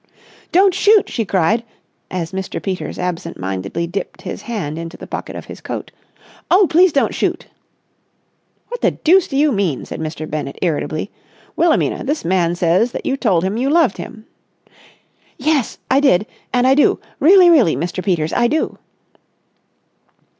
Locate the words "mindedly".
3.39-3.85